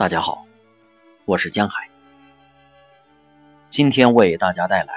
[0.00, 0.46] 大家好，
[1.26, 1.90] 我是江海。
[3.68, 4.94] 今天为大家带来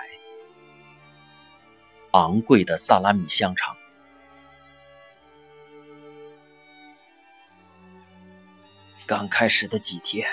[2.11, 3.75] 昂贵的萨拉米香肠。
[9.05, 10.25] 刚开始的几天，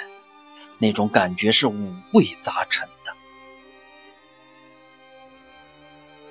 [0.78, 3.12] 那种感觉是五味杂陈的。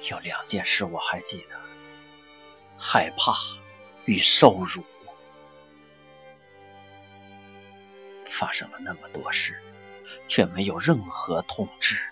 [0.10, 1.60] 有两件事我还记得：
[2.78, 3.34] 害怕
[4.06, 4.82] 与受辱。
[8.40, 9.62] 发生了那么多事，
[10.30, 12.08] 却没有任何通知。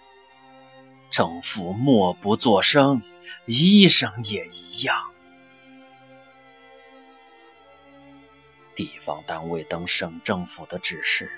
[1.09, 3.01] 政府默不作声，
[3.45, 5.09] 医生也一样。
[8.75, 11.31] 地方单位等省政府的指示，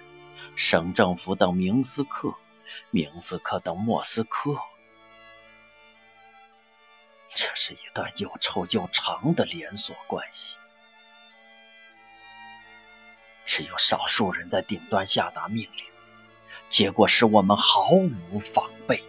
[0.56, 2.34] 省政府等明斯克，
[2.90, 4.58] 明斯克等莫斯科。
[7.36, 10.58] 这是一段又臭又长的连锁关系。
[13.50, 15.84] 只有少数人在顶端下达命令，
[16.70, 19.02] 结果使我们毫无防备。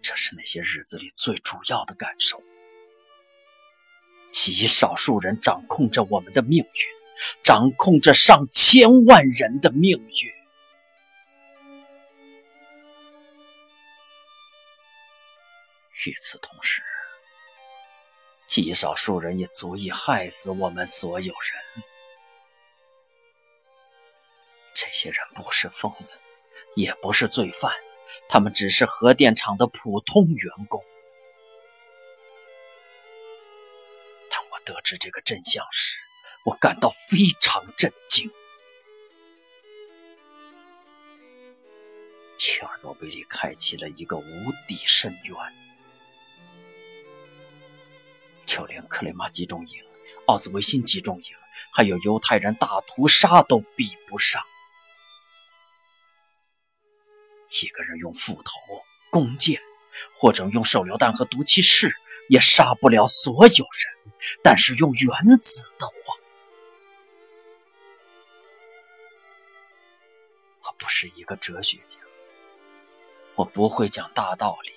[0.00, 2.42] 这是那些日子里最主要的感受。
[4.32, 6.70] 极少数人掌控着我们的命运，
[7.42, 10.32] 掌控着上千万人的命运。
[16.06, 16.82] 与此同时。
[18.54, 21.84] 极少数人也足以害死我们所有人。
[24.76, 26.20] 这些人不是疯子，
[26.76, 27.72] 也不是罪犯，
[28.28, 30.80] 他们只是核电厂的普通员工。
[34.30, 35.98] 当我得知这个真相时，
[36.44, 38.30] 我感到非常震惊。
[42.38, 45.63] 切尔诺贝利开启了一个无底深渊。
[48.54, 49.82] 就连克雷马集中营、
[50.26, 51.36] 奥斯维辛集中营，
[51.72, 54.40] 还有犹太人大屠杀都比不上。
[57.60, 58.52] 一个人用斧头、
[59.10, 59.60] 弓箭，
[60.16, 61.96] 或者用手榴弹和毒气室，
[62.28, 64.14] 也杀不了所有人。
[64.40, 65.92] 但是用原子的话，
[70.62, 71.98] 我不是一个哲学家，
[73.34, 74.72] 我不会讲大道理，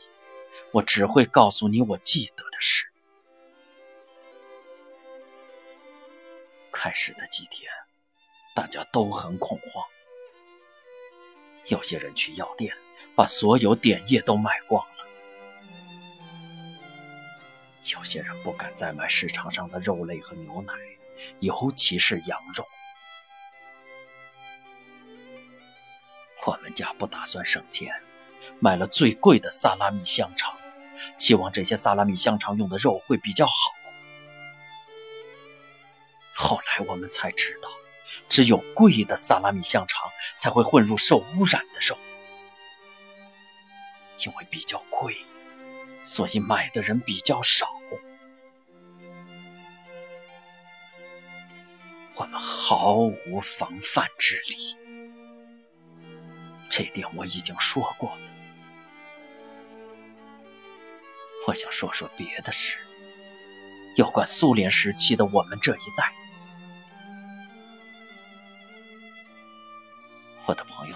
[0.72, 2.88] 我只会告诉你我记得的事。
[6.88, 7.70] 开始的几天，
[8.56, 9.84] 大家都很恐慌。
[11.66, 12.74] 有些人去药店，
[13.14, 15.06] 把所有碘液都买光了；
[17.94, 20.74] 有些人不敢再买市场上的肉类和牛奶，
[21.42, 22.66] 尤其是羊肉。
[26.46, 27.94] 我们家不打算省钱，
[28.62, 30.58] 买了最贵的萨拉米香肠，
[31.18, 33.77] 期望这些萨拉米香肠用的肉会比较好。
[36.82, 37.70] 我们才知道，
[38.28, 41.98] 只有贵的萨拉米香肠才会混入受污染的肉，
[44.26, 45.16] 因为比较贵，
[46.04, 47.68] 所以买的人比较少。
[52.20, 54.76] 我们毫无防范之力，
[56.68, 58.22] 这点我已经说过了。
[61.46, 62.80] 我想说说别的事，
[63.98, 66.12] 有关苏联时期的我们这一代。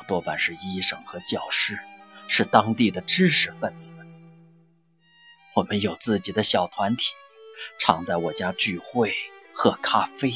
[0.08, 1.80] 多半是医生和教师，
[2.28, 3.94] 是当地的知识分子。
[5.56, 7.14] 我们有自己的小团体，
[7.80, 9.14] 常在我家聚会、
[9.54, 10.32] 喝咖啡。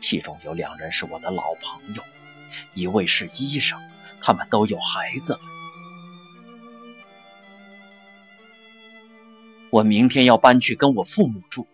[0.00, 2.02] 其中有两人是我的老朋友，
[2.74, 3.80] 一位是医生，
[4.20, 5.40] 他们都有孩子了。
[9.70, 11.66] 我明天要搬去跟我父母住。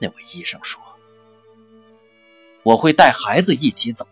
[0.00, 0.95] 那位医生说。
[2.66, 4.08] 我会带孩子一起走。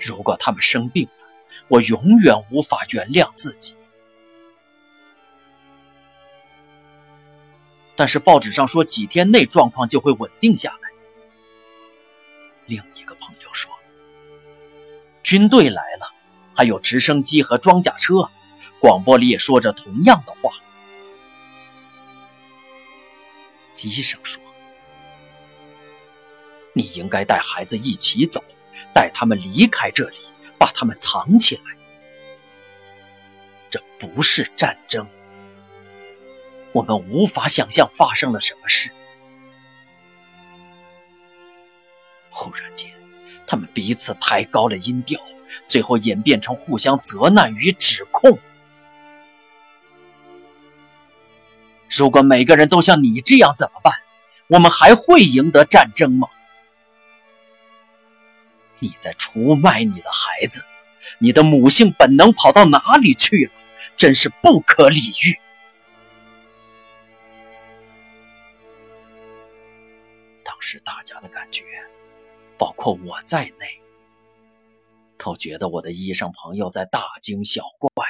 [0.00, 1.12] 如果他们生病了，
[1.68, 3.76] 我永远无法原谅自己。
[7.94, 10.88] 但是报纸上说几天内状况就会稳定下来。
[12.66, 13.70] 另一个朋友说，
[15.22, 16.12] 军队来了，
[16.56, 18.28] 还有直升机和装甲车，
[18.80, 20.50] 广播里也说着同样的话。
[23.76, 24.42] 医生说。
[26.72, 28.42] 你应该带孩子一起走，
[28.94, 30.16] 带他们离开这里，
[30.58, 31.62] 把他们藏起来。
[33.70, 35.06] 这不是战争，
[36.72, 38.90] 我们无法想象发生了什么事。
[42.30, 42.90] 忽然间，
[43.46, 45.20] 他们彼此抬高了音调，
[45.66, 48.38] 最后演变成互相责难与指控。
[51.88, 53.92] 如果每个人都像你这样怎么办？
[54.48, 56.28] 我们还会赢得战争吗？
[58.82, 60.64] 你在出卖你的孩子，
[61.18, 63.52] 你的母性本能跑到哪里去了？
[63.96, 65.38] 真是不可理喻。
[70.42, 71.64] 当时大家的感觉，
[72.58, 73.80] 包括我在内，
[75.16, 78.04] 都觉得我的医生朋友在大惊小怪。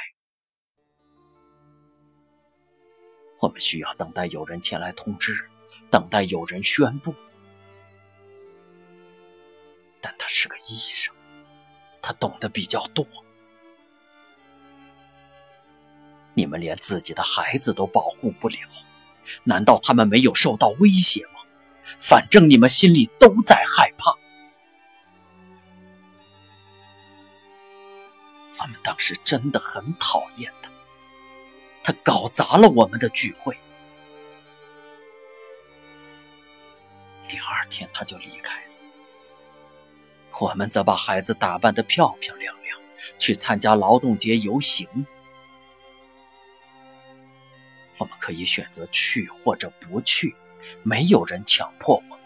[3.39, 5.47] 我们需要等待有人前来通知，
[5.91, 7.13] 等待有人宣布。
[12.03, 13.07] 他懂得比较多。
[16.35, 18.57] 你们连自己的孩子都保护不了，
[19.43, 21.39] 难道他们没有受到威胁吗？
[21.99, 24.11] 反正你们心里都在害怕。
[28.59, 30.71] 我们当时真的很讨厌他，
[31.83, 33.57] 他搞砸了我们的聚会。
[40.43, 42.77] 我们则把孩子打扮得漂漂亮亮，
[43.17, 44.85] 去参加劳动节游行。
[47.97, 50.35] 我们可以选择去或者不去，
[50.83, 52.17] 没有人强迫我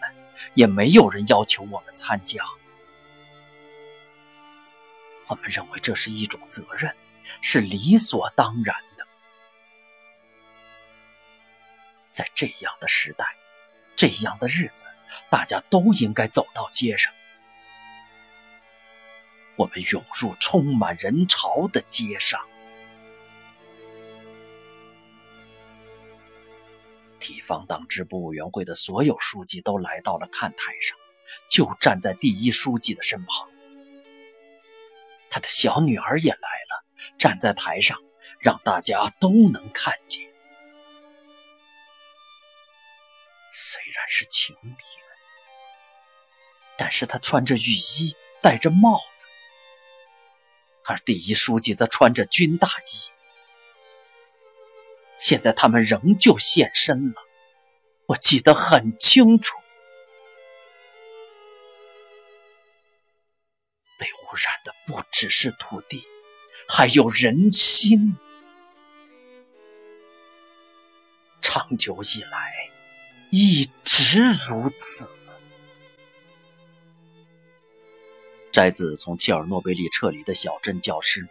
[0.54, 2.42] 也没有人要求我们参加。
[5.28, 6.92] 我们认为这是一种责任，
[7.40, 9.06] 是理所当然的。
[12.10, 13.24] 在这样的时代，
[13.94, 14.88] 这样的日子，
[15.30, 17.12] 大家都应该走到街上。
[19.58, 22.40] 我们涌入充满人潮的街上，
[27.18, 30.96] 地方党支部委员会的所有书记都来到了看台上，
[31.50, 33.48] 就站在第一书记的身旁。
[35.28, 36.84] 他的小女儿也来了，
[37.18, 38.00] 站在台上，
[38.38, 40.24] 让大家都能看见。
[43.52, 44.78] 虽然是晴天，
[46.76, 49.26] 但是他穿着雨衣，戴着帽子。
[50.88, 53.12] 而第一书记则穿着军大衣。
[55.18, 57.14] 现在他们仍旧现身了，
[58.06, 59.58] 我记得很清楚。
[63.98, 66.06] 被污染的不只是土地，
[66.66, 68.16] 还有人心。
[71.42, 72.54] 长久以来，
[73.30, 75.10] 一直如此。
[78.58, 81.28] 摘自从切尔诺贝利撤离的小镇教师，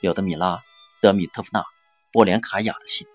[0.00, 0.56] 柳德米拉·
[1.00, 1.60] 德米特夫娜·
[2.10, 3.06] 波连卡雅的信。